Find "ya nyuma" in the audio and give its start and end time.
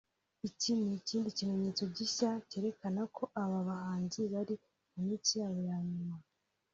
5.69-6.15